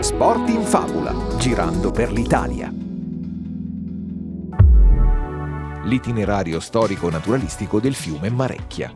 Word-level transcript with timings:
Sport 0.00 0.48
in 0.48 0.62
fabula, 0.62 1.14
girando 1.36 1.90
per 1.90 2.10
l'Italia. 2.10 2.72
L'itinerario 5.84 6.58
storico-naturalistico 6.58 7.78
del 7.78 7.94
fiume 7.94 8.30
Marecchia. 8.30 8.94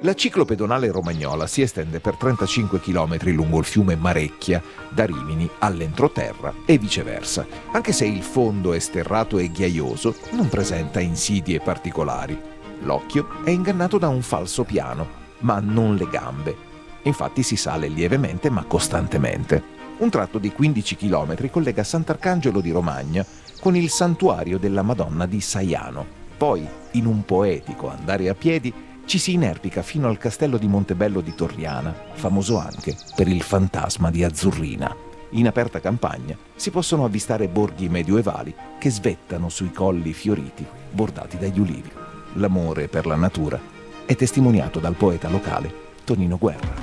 La 0.00 0.14
ciclopedonale 0.14 0.90
romagnola 0.90 1.46
si 1.46 1.60
estende 1.60 2.00
per 2.00 2.16
35 2.16 2.80
km 2.80 3.18
lungo 3.32 3.58
il 3.58 3.64
fiume 3.64 3.96
Marecchia, 3.96 4.62
da 4.88 5.04
Rimini 5.04 5.50
all'entroterra 5.58 6.54
e 6.64 6.78
viceversa, 6.78 7.46
anche 7.72 7.92
se 7.92 8.06
il 8.06 8.22
fondo 8.22 8.72
è 8.72 8.78
sterrato 8.78 9.38
e 9.38 9.50
ghiaioso, 9.50 10.14
non 10.30 10.48
presenta 10.48 11.00
insidie 11.00 11.60
particolari. 11.60 12.40
L'occhio 12.80 13.42
è 13.44 13.50
ingannato 13.50 13.98
da 13.98 14.08
un 14.08 14.22
falso 14.22 14.64
piano, 14.64 15.06
ma 15.40 15.60
non 15.60 15.96
le 15.96 16.08
gambe. 16.08 16.67
Infatti 17.08 17.42
si 17.42 17.56
sale 17.56 17.88
lievemente 17.88 18.50
ma 18.50 18.64
costantemente. 18.64 19.76
Un 19.98 20.10
tratto 20.10 20.38
di 20.38 20.52
15 20.52 20.94
km 20.96 21.50
collega 21.50 21.82
Sant'Arcangelo 21.82 22.60
di 22.60 22.70
Romagna 22.70 23.24
con 23.60 23.74
il 23.74 23.88
santuario 23.88 24.58
della 24.58 24.82
Madonna 24.82 25.24
di 25.24 25.40
Saiano. 25.40 26.06
Poi, 26.36 26.68
in 26.92 27.06
un 27.06 27.24
poetico 27.24 27.88
andare 27.88 28.28
a 28.28 28.34
piedi, 28.34 28.72
ci 29.06 29.18
si 29.18 29.32
inerpica 29.32 29.80
fino 29.80 30.06
al 30.06 30.18
castello 30.18 30.58
di 30.58 30.68
Montebello 30.68 31.22
di 31.22 31.34
Torriana, 31.34 31.94
famoso 32.12 32.58
anche 32.58 32.94
per 33.16 33.26
il 33.26 33.42
fantasma 33.42 34.10
di 34.10 34.22
Azzurrina. 34.22 34.94
In 35.30 35.46
aperta 35.46 35.80
campagna 35.80 36.36
si 36.54 36.70
possono 36.70 37.06
avvistare 37.06 37.48
borghi 37.48 37.88
medioevali 37.88 38.54
che 38.78 38.90
svettano 38.90 39.48
sui 39.48 39.72
colli 39.72 40.12
fioriti 40.12 40.64
bordati 40.90 41.38
dagli 41.38 41.58
ulivi. 41.58 41.90
L'amore 42.34 42.86
per 42.88 43.06
la 43.06 43.16
natura 43.16 43.58
è 44.04 44.14
testimoniato 44.14 44.78
dal 44.78 44.94
poeta 44.94 45.28
locale 45.30 45.86
Tonino 46.04 46.38
Guerra. 46.38 46.77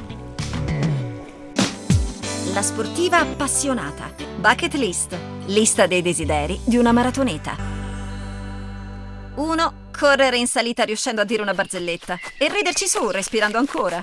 La 2.55 2.61
sportiva 2.61 3.19
appassionata. 3.19 4.15
Bucket 4.37 4.75
list. 4.75 5.13
Lista 5.47 5.87
dei 5.87 6.01
desideri 6.01 6.57
di 6.63 6.77
una 6.77 6.93
maratoneta. 6.93 7.57
1. 9.35 9.89
Correre 9.91 10.37
in 10.37 10.47
salita 10.47 10.85
riuscendo 10.85 11.19
a 11.19 11.25
dire 11.25 11.41
una 11.41 11.53
barzelletta 11.53 12.17
e 12.37 12.47
riderci 12.47 12.87
su 12.87 13.09
respirando 13.09 13.57
ancora. 13.57 14.01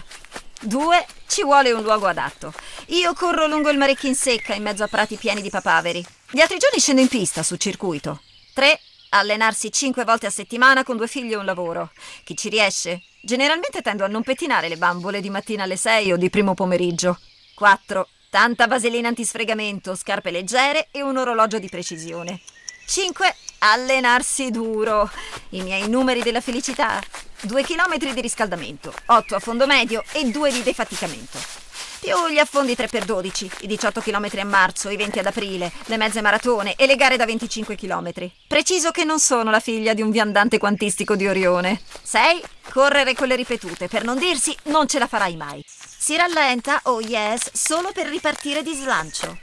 2. 0.60 1.06
Ci 1.26 1.44
vuole 1.44 1.72
un 1.72 1.82
luogo 1.82 2.06
adatto. 2.06 2.52
Io 2.88 3.14
corro 3.14 3.46
lungo 3.46 3.70
il 3.70 3.78
Marecchio 3.78 4.10
in 4.10 4.14
secca 4.14 4.52
in 4.52 4.64
mezzo 4.64 4.84
a 4.84 4.88
prati 4.88 5.16
pieni 5.16 5.40
di 5.40 5.48
papaveri. 5.48 6.04
Gli 6.30 6.40
altri 6.40 6.58
giorni 6.58 6.78
scendo 6.78 7.00
in 7.00 7.08
pista 7.08 7.42
su 7.42 7.56
circuito. 7.56 8.20
3. 8.52 8.78
Allenarsi 9.12 9.72
5 9.72 10.04
volte 10.04 10.26
a 10.26 10.30
settimana 10.30 10.84
con 10.84 10.98
due 10.98 11.08
figli 11.08 11.32
e 11.32 11.36
un 11.36 11.46
lavoro. 11.46 11.90
Chi 12.22 12.36
ci 12.36 12.50
riesce? 12.50 13.00
Generalmente 13.22 13.80
tendo 13.80 14.04
a 14.04 14.08
non 14.08 14.22
pettinare 14.22 14.68
le 14.68 14.76
bambole 14.76 15.22
di 15.22 15.30
mattina 15.30 15.62
alle 15.62 15.78
6 15.78 16.12
o 16.12 16.16
di 16.18 16.28
primo 16.28 16.52
pomeriggio. 16.52 17.18
4. 17.54 18.08
Tanta 18.32 18.66
vaselina 18.66 19.08
antisfregamento, 19.08 19.94
scarpe 19.94 20.30
leggere 20.30 20.88
e 20.90 21.02
un 21.02 21.18
orologio 21.18 21.58
di 21.58 21.68
precisione. 21.68 22.40
5. 22.86 23.36
Allenarsi 23.58 24.50
duro. 24.50 25.10
I 25.50 25.60
miei 25.60 25.86
numeri 25.86 26.22
della 26.22 26.40
felicità. 26.40 26.98
2 27.42 27.62
km 27.62 27.98
di 27.98 28.20
riscaldamento, 28.22 28.90
8 29.04 29.34
a 29.34 29.38
fondo 29.38 29.66
medio 29.66 30.02
e 30.12 30.30
2 30.30 30.50
di 30.50 30.62
defaticamento. 30.62 31.36
Più 32.00 32.14
gli 32.30 32.38
affondi 32.38 32.72
3x12, 32.72 33.50
i 33.60 33.66
18 33.66 34.00
km 34.00 34.28
a 34.38 34.44
marzo, 34.44 34.88
i 34.88 34.96
20 34.96 35.18
ad 35.18 35.26
aprile, 35.26 35.70
le 35.84 35.98
mezze 35.98 36.22
maratone 36.22 36.74
e 36.76 36.86
le 36.86 36.96
gare 36.96 37.18
da 37.18 37.26
25 37.26 37.76
km. 37.76 38.12
Preciso 38.48 38.92
che 38.92 39.04
non 39.04 39.20
sono 39.20 39.50
la 39.50 39.60
figlia 39.60 39.92
di 39.92 40.00
un 40.00 40.10
viandante 40.10 40.56
quantistico 40.56 41.16
di 41.16 41.28
Orione. 41.28 41.82
6. 42.02 42.42
Correre 42.72 43.14
con 43.14 43.28
le 43.28 43.36
ripetute, 43.36 43.86
per 43.86 44.02
non 44.02 44.16
dirsi 44.16 44.56
non 44.64 44.88
ce 44.88 44.98
la 44.98 45.06
farai 45.06 45.36
mai. 45.36 45.62
Si 45.66 46.16
rallenta, 46.16 46.80
oh 46.84 47.02
yes, 47.02 47.50
solo 47.52 47.92
per 47.92 48.06
ripartire 48.06 48.62
di 48.62 48.72
slancio. 48.72 49.40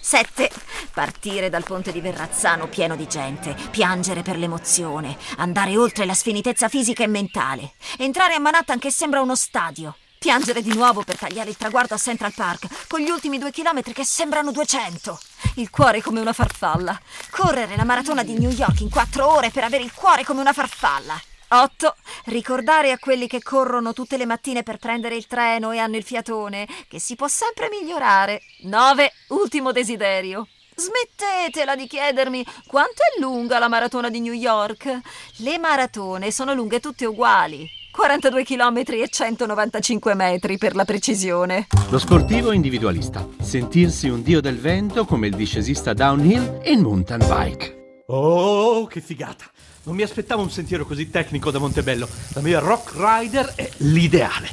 7. 0.00 0.50
Partire 0.94 1.50
dal 1.50 1.62
ponte 1.62 1.92
di 1.92 2.00
Verrazzano 2.00 2.68
pieno 2.68 2.96
di 2.96 3.06
gente, 3.06 3.54
piangere 3.70 4.22
per 4.22 4.38
l'emozione, 4.38 5.18
andare 5.36 5.76
oltre 5.76 6.06
la 6.06 6.14
sfinitezza 6.14 6.70
fisica 6.70 7.02
e 7.02 7.06
mentale, 7.06 7.72
entrare 7.98 8.32
a 8.32 8.40
Manhattan 8.40 8.78
che 8.78 8.90
sembra 8.90 9.20
uno 9.20 9.36
stadio, 9.36 9.94
piangere 10.18 10.62
di 10.62 10.72
nuovo 10.72 11.02
per 11.02 11.18
tagliare 11.18 11.50
il 11.50 11.58
traguardo 11.58 11.92
a 11.92 11.98
Central 11.98 12.32
Park 12.34 12.86
con 12.88 13.00
gli 13.00 13.10
ultimi 13.10 13.36
due 13.36 13.50
chilometri 13.50 13.92
che 13.92 14.06
sembrano 14.06 14.52
200. 14.52 15.20
Il 15.56 15.68
cuore 15.68 16.00
come 16.00 16.20
una 16.20 16.32
farfalla. 16.32 16.98
Correre 17.28 17.76
la 17.76 17.84
maratona 17.84 18.22
di 18.22 18.38
New 18.38 18.50
York 18.50 18.80
in 18.80 18.88
quattro 18.88 19.30
ore 19.30 19.50
per 19.50 19.64
avere 19.64 19.84
il 19.84 19.92
cuore 19.92 20.24
come 20.24 20.40
una 20.40 20.54
farfalla. 20.54 21.20
8. 21.52 21.94
Ricordare 22.26 22.92
a 22.92 22.98
quelli 22.98 23.26
che 23.26 23.42
corrono 23.42 23.92
tutte 23.92 24.16
le 24.16 24.24
mattine 24.24 24.62
per 24.62 24.78
prendere 24.78 25.16
il 25.16 25.26
treno 25.26 25.72
e 25.72 25.78
hanno 25.78 25.96
il 25.96 26.04
fiatone 26.04 26.66
che 26.88 27.00
si 27.00 27.16
può 27.16 27.26
sempre 27.26 27.68
migliorare. 27.68 28.40
9. 28.62 29.12
Ultimo 29.30 29.72
desiderio. 29.72 30.46
Smettetela 30.76 31.74
di 31.74 31.88
chiedermi 31.88 32.46
quanto 32.66 33.02
è 33.02 33.20
lunga 33.20 33.58
la 33.58 33.68
maratona 33.68 34.10
di 34.10 34.20
New 34.20 34.32
York. 34.32 35.00
Le 35.38 35.58
maratone 35.58 36.30
sono 36.30 36.54
lunghe 36.54 36.78
tutte 36.78 37.04
uguali. 37.04 37.68
42 37.90 38.44
km 38.44 38.82
e 38.86 39.08
195 39.08 40.14
metri 40.14 40.56
per 40.56 40.76
la 40.76 40.84
precisione. 40.84 41.66
Lo 41.88 41.98
sportivo 41.98 42.52
individualista. 42.52 43.26
Sentirsi 43.40 44.08
un 44.08 44.22
dio 44.22 44.40
del 44.40 44.58
vento 44.58 45.04
come 45.04 45.26
il 45.26 45.34
discesista 45.34 45.92
downhill 45.92 46.60
e 46.62 46.70
il 46.70 46.80
mountain 46.80 47.26
bike. 47.26 47.79
Oh, 48.12 48.86
che 48.86 49.00
figata! 49.00 49.44
Non 49.84 49.94
mi 49.94 50.02
aspettavo 50.02 50.42
un 50.42 50.50
sentiero 50.50 50.84
così 50.84 51.10
tecnico 51.10 51.52
da 51.52 51.60
Montebello. 51.60 52.08
La 52.30 52.40
mia 52.40 52.58
Rock 52.58 52.94
Rider 52.96 53.52
è 53.54 53.70
l'ideale. 53.78 54.48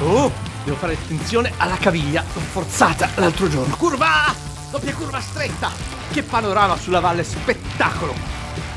Oh, 0.00 0.32
devo 0.64 0.76
fare 0.76 0.94
attenzione 0.94 1.52
alla 1.58 1.76
caviglia, 1.76 2.24
l'ho 2.32 2.40
forzata 2.40 3.10
l'altro 3.16 3.48
giorno. 3.48 3.76
Curva! 3.76 4.34
Doppia 4.70 4.94
curva 4.94 5.20
stretta! 5.20 5.70
Che 6.10 6.22
panorama 6.22 6.78
sulla 6.78 7.00
valle, 7.00 7.22
spettacolo! 7.22 8.14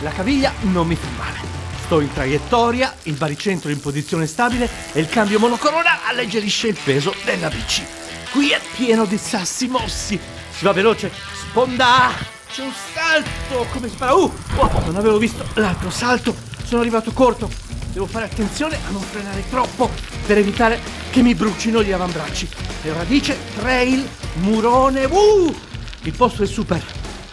La 0.01 0.11
caviglia 0.11 0.51
non 0.63 0.85
mi 0.85 0.95
fa 0.95 1.07
male. 1.17 1.37
Sto 1.85 2.01
in 2.01 2.11
traiettoria, 2.11 2.93
il 3.03 3.15
baricentro 3.15 3.71
in 3.71 3.79
posizione 3.79 4.27
stabile 4.27 4.69
e 4.91 4.99
il 4.99 5.07
cambio 5.07 5.39
monocorona 5.39 6.05
alleggerisce 6.05 6.67
il 6.67 6.77
peso 6.83 7.15
della 7.23 7.47
bici. 7.47 7.85
Qui 8.31 8.49
è 8.49 8.59
pieno 8.75 9.05
di 9.05 9.17
sassi 9.17 9.67
mossi. 9.67 10.19
Si 10.51 10.65
va 10.65 10.73
veloce. 10.73 11.09
Sponda! 11.49 12.38
C'è 12.51 12.63
un 12.63 12.73
salto! 12.93 13.67
Come 13.71 13.87
fa? 13.89 14.15
Uh! 14.15 14.33
Oh, 14.55 14.81
non 14.85 14.95
avevo 14.95 15.19
visto 15.19 15.45
l'altro 15.53 15.91
salto. 15.91 16.35
Sono 16.63 16.81
arrivato 16.81 17.11
corto. 17.11 17.47
Devo 17.91 18.07
fare 18.07 18.25
attenzione 18.25 18.75
a 18.87 18.89
non 18.89 19.01
frenare 19.01 19.47
troppo 19.47 19.89
per 20.25 20.39
evitare 20.39 20.79
che 21.11 21.21
mi 21.21 21.35
brucino 21.35 21.83
gli 21.83 21.91
avambracci. 21.91 22.49
E 22.81 22.91
radice, 22.91 23.37
trail, 23.55 24.07
murone. 24.41 25.05
Uh! 25.05 25.55
Il 26.01 26.13
posto 26.13 26.41
è 26.41 26.47
super. 26.47 26.83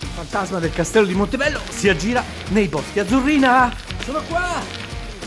Il 0.01 0.09
fantasma 0.15 0.59
del 0.59 0.73
castello 0.73 1.07
di 1.07 1.15
Montebello 1.15 1.61
si 1.71 1.89
aggira 1.89 2.23
nei 2.49 2.69
boschi. 2.69 2.99
Azzurrina! 2.99 3.75
Sono 4.05 4.21
qua! 4.29 4.63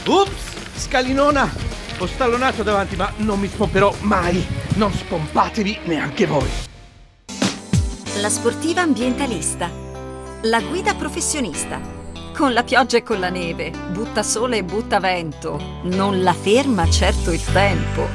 Ups! 0.06 0.32
Scalinona! 0.76 1.52
Ho 1.98 2.06
stallonato 2.06 2.62
davanti, 2.62 2.96
ma 2.96 3.12
non 3.18 3.40
mi 3.40 3.48
spomperò 3.48 3.94
mai. 4.02 4.46
Non 4.76 4.94
spompatevi 4.94 5.80
neanche 5.86 6.28
voi. 6.28 6.69
La 8.19 8.30
sportiva 8.30 8.81
ambientalista. 8.81 9.72
La 10.41 10.59
guida 10.59 10.94
professionista. 10.94 11.80
Con 12.35 12.52
la 12.52 12.66
pioggia 12.66 12.97
e 12.97 13.03
con 13.03 13.18
la 13.18 13.30
neve, 13.30 13.72
butta 13.91 14.24
sole 14.24 14.57
e 14.57 14.63
butta 14.66 15.00
vento. 15.00 15.57
Non 15.84 16.22
la 16.22 16.34
ferma 16.34 16.90
certo 16.90 17.31
il 17.31 17.41
tempo. 17.53 18.06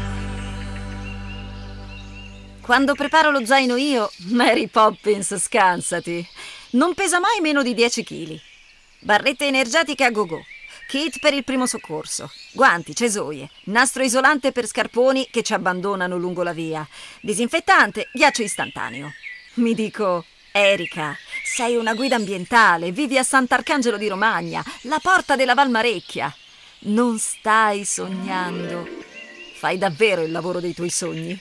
Quando 2.61 2.95
preparo 2.95 3.31
lo 3.31 3.47
zaino 3.47 3.77
io, 3.77 4.11
Mary 4.29 4.67
Poppins, 4.67 5.39
scansati. 5.39 6.29
Non 6.73 6.93
pesa 6.93 7.19
mai 7.19 7.41
meno 7.41 7.63
di 7.63 7.73
10 7.73 8.05
kg. 8.05 8.39
Barrette 8.99 9.47
energetiche 9.47 10.05
a 10.05 10.11
go-go. 10.11 10.45
Kit 10.87 11.19
per 11.19 11.33
il 11.33 11.45
primo 11.45 11.65
soccorso, 11.65 12.31
guanti, 12.53 12.95
cesoie, 12.95 13.49
nastro 13.65 14.03
isolante 14.03 14.53
per 14.53 14.67
scarponi 14.67 15.29
che 15.31 15.43
ci 15.43 15.55
abbandonano 15.55 16.19
lungo 16.19 16.43
la 16.43 16.53
via, 16.53 16.87
disinfettante, 17.23 18.11
ghiaccio 18.13 18.43
istantaneo. 18.43 19.11
Mi 19.55 19.73
dico, 19.73 20.25
Erika, 20.51 21.17
sei 21.45 21.77
una 21.77 21.95
guida 21.95 22.17
ambientale, 22.17 22.91
vivi 22.91 23.17
a 23.19 23.23
Sant'Arcangelo 23.23 23.97
di 23.97 24.09
Romagna, 24.09 24.65
la 24.83 24.99
porta 25.01 25.37
della 25.37 25.55
Valmarecchia. 25.55 26.35
Non 26.87 27.21
stai 27.21 27.85
sognando. 27.85 28.85
Fai 29.55 29.79
davvero 29.79 30.23
il 30.23 30.33
lavoro 30.33 30.59
dei 30.59 30.75
tuoi 30.75 30.91
sogni. 30.91 31.41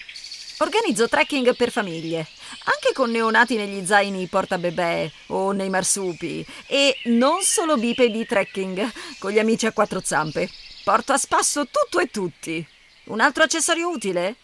Organizzo 0.60 1.10
trekking 1.10 1.56
per 1.56 1.72
famiglie, 1.72 2.28
anche 2.66 2.94
con 2.94 3.10
neonati 3.10 3.56
negli 3.56 3.84
zaini 3.84 4.28
porta 4.28 4.60
bebè 4.60 5.12
o 5.28 5.52
nei 5.52 5.70
marsupi, 5.70 6.46
e 6.68 6.96
non 7.06 7.42
solo 7.42 7.78
bipedi 7.78 8.28
trekking 8.28 8.92
con 9.18 9.32
gli 9.32 9.40
amici 9.40 9.66
a 9.66 9.72
quattro 9.72 10.02
zampe. 10.04 10.48
Porto 10.84 11.14
a 11.14 11.18
spasso 11.18 11.66
tutto 11.66 11.98
e 11.98 12.12
tutti. 12.12 12.64
Un 13.06 13.22
altro 13.22 13.42
accessorio 13.42 13.90
utile? 13.90 14.36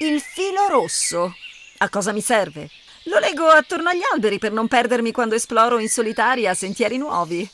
Il 0.00 0.20
filo 0.20 0.66
rosso. 0.66 1.32
A 1.78 1.88
cosa 1.88 2.12
mi 2.12 2.20
serve? 2.20 2.68
Lo 3.06 3.18
leggo 3.18 3.46
attorno 3.48 3.88
agli 3.88 4.02
alberi 4.12 4.38
per 4.38 4.52
non 4.52 4.68
perdermi 4.68 5.10
quando 5.10 5.34
esploro 5.34 5.78
in 5.80 5.88
solitaria 5.88 6.54
sentieri 6.54 6.98
nuovi. 6.98 7.48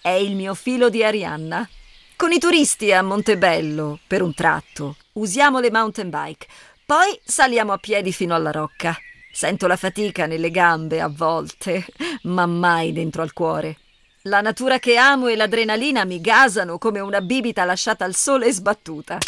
È 0.00 0.08
il 0.08 0.34
mio 0.34 0.54
filo 0.54 0.88
di 0.88 1.04
Arianna. 1.04 1.68
Con 2.16 2.32
i 2.32 2.38
turisti 2.40 2.92
a 2.92 3.02
Montebello, 3.02 4.00
per 4.04 4.22
un 4.22 4.34
tratto, 4.34 4.96
usiamo 5.12 5.60
le 5.60 5.70
mountain 5.70 6.10
bike, 6.10 6.46
poi 6.84 7.16
saliamo 7.22 7.72
a 7.72 7.78
piedi 7.78 8.12
fino 8.12 8.34
alla 8.34 8.50
rocca. 8.50 8.96
Sento 9.30 9.68
la 9.68 9.76
fatica 9.76 10.26
nelle 10.26 10.50
gambe 10.50 11.00
a 11.00 11.08
volte, 11.08 11.86
ma 12.22 12.46
mai 12.46 12.92
dentro 12.92 13.22
al 13.22 13.32
cuore. 13.32 13.78
La 14.22 14.40
natura 14.40 14.80
che 14.80 14.96
amo 14.96 15.28
e 15.28 15.36
l'adrenalina 15.36 16.04
mi 16.04 16.20
gasano 16.20 16.76
come 16.76 16.98
una 16.98 17.20
bibita 17.20 17.64
lasciata 17.64 18.04
al 18.04 18.16
sole 18.16 18.46
e 18.46 18.52
sbattuta. 18.52 19.18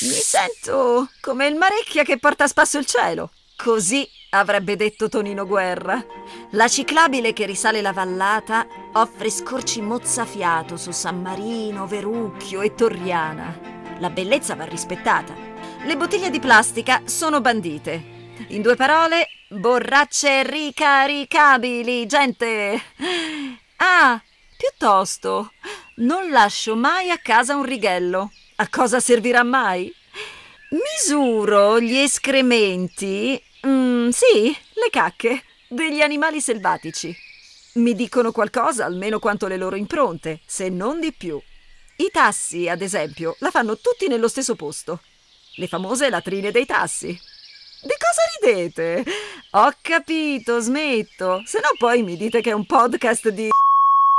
Mi 0.00 0.08
sento 0.08 1.10
come 1.20 1.46
il 1.46 1.54
Marecchia 1.54 2.02
che 2.02 2.18
porta 2.18 2.44
a 2.44 2.48
spasso 2.48 2.78
il 2.78 2.86
cielo. 2.86 3.30
Così 3.62 4.08
avrebbe 4.30 4.74
detto 4.74 5.10
Tonino 5.10 5.46
Guerra. 5.46 6.02
La 6.52 6.66
ciclabile 6.66 7.34
che 7.34 7.44
risale 7.44 7.82
la 7.82 7.92
vallata 7.92 8.66
offre 8.94 9.28
scorci 9.28 9.82
mozzafiato 9.82 10.78
su 10.78 10.92
San 10.92 11.20
Marino, 11.20 11.86
Verucchio 11.86 12.62
e 12.62 12.74
Torriana. 12.74 13.54
La 13.98 14.08
bellezza 14.08 14.54
va 14.54 14.64
rispettata. 14.64 15.34
Le 15.84 15.94
bottiglie 15.94 16.30
di 16.30 16.40
plastica 16.40 17.02
sono 17.04 17.42
bandite. 17.42 18.02
In 18.48 18.62
due 18.62 18.76
parole, 18.76 19.28
borracce 19.48 20.42
ricaricabili, 20.42 22.06
gente. 22.06 22.80
Ah, 23.76 24.18
piuttosto, 24.56 25.52
non 25.96 26.30
lascio 26.30 26.76
mai 26.76 27.10
a 27.10 27.18
casa 27.18 27.56
un 27.56 27.64
righello. 27.64 28.32
A 28.56 28.68
cosa 28.70 29.00
servirà 29.00 29.42
mai? 29.42 29.94
Misuro 30.70 31.80
gli 31.80 31.96
escrementi, 31.96 33.42
sì, 34.12 34.44
le 34.46 34.88
cacche, 34.90 35.44
degli 35.68 36.00
animali 36.00 36.40
selvatici. 36.40 37.14
Mi 37.74 37.94
dicono 37.94 38.32
qualcosa 38.32 38.84
almeno 38.84 39.18
quanto 39.18 39.46
le 39.46 39.56
loro 39.56 39.76
impronte, 39.76 40.40
se 40.44 40.68
non 40.68 41.00
di 41.00 41.12
più. 41.12 41.40
I 41.96 42.08
tassi, 42.10 42.68
ad 42.68 42.82
esempio, 42.82 43.36
la 43.40 43.50
fanno 43.50 43.78
tutti 43.78 44.08
nello 44.08 44.28
stesso 44.28 44.56
posto. 44.56 45.00
Le 45.56 45.66
famose 45.68 46.08
latrine 46.08 46.50
dei 46.50 46.66
tassi. 46.66 47.08
Di 47.08 47.94
cosa 47.98 48.52
ridete? 48.52 49.04
Ho 49.52 49.72
capito, 49.80 50.60
smetto. 50.60 51.42
Se 51.44 51.60
no 51.60 51.68
poi 51.78 52.02
mi 52.02 52.16
dite 52.16 52.40
che 52.40 52.50
è 52.50 52.54
un 52.54 52.66
podcast 52.66 53.28
di... 53.28 53.48